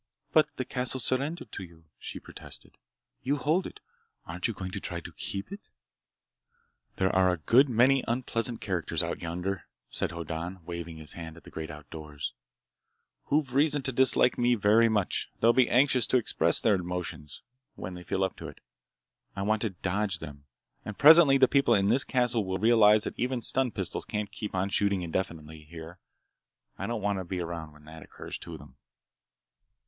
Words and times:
"But 0.33 0.47
the 0.57 0.65
castle's 0.65 1.05
surrendered 1.05 1.51
to 1.51 1.63
you," 1.63 1.85
she 1.99 2.19
protested. 2.19 2.75
"You 3.21 3.37
hold 3.37 3.67
it! 3.67 3.79
Aren't 4.25 4.47
you 4.47 4.53
going 4.55 4.71
to 4.71 4.79
try 4.79 4.99
to 4.99 5.13
keep 5.13 5.51
it?" 5.51 5.69
"There 6.95 7.15
are 7.15 7.29
a 7.31 7.37
good 7.37 7.69
many 7.69 8.03
unpleasant 8.07 8.61
characters 8.61 9.03
out 9.03 9.19
yonder," 9.21 9.67
said 9.91 10.09
Hoddan, 10.11 10.65
waving 10.65 10.97
his 10.97 11.13
hand 11.13 11.37
at 11.37 11.43
the 11.43 11.51
great 11.51 11.69
outdoors, 11.69 12.33
"who've 13.25 13.53
reason 13.53 13.83
to 13.83 13.91
dislike 13.91 14.39
me 14.39 14.55
very 14.55 14.89
much. 14.89 15.29
They'll 15.39 15.53
be 15.53 15.69
anxious 15.69 16.07
to 16.07 16.17
express 16.17 16.59
their 16.59 16.73
emotions, 16.73 17.43
when 17.75 17.93
they 17.93 18.01
feel 18.01 18.23
up 18.23 18.35
to 18.37 18.47
it. 18.47 18.59
I 19.35 19.43
want 19.43 19.61
to 19.61 19.69
dodge 19.69 20.17
them. 20.17 20.45
And 20.83 20.97
presently 20.97 21.37
the 21.37 21.47
people 21.47 21.75
in 21.75 21.89
this 21.89 22.03
castle 22.03 22.43
will 22.43 22.57
realize 22.57 23.03
that 23.03 23.19
even 23.19 23.43
stun 23.43 23.69
pistols 23.69 24.05
can't 24.05 24.31
keep 24.31 24.55
on 24.55 24.69
shooting 24.69 25.03
indefinitely 25.03 25.61
here. 25.65 25.99
I 26.79 26.87
don't 26.87 27.03
want 27.03 27.19
to 27.19 27.23
be 27.23 27.39
around 27.39 27.73
when 27.73 27.87
it 27.87 28.01
occurs 28.03 28.39
to 28.39 28.57
them." 28.57 28.77